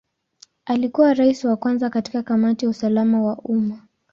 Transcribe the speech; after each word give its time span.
Alikuwa 0.65 1.13
Rais 1.13 1.43
wa 1.45 1.57
kwanza 1.57 1.89
katika 1.89 2.23
Kamati 2.23 2.65
ya 2.65 2.71
usalama 2.71 3.21
wa 3.23 3.37
umma. 3.37 3.87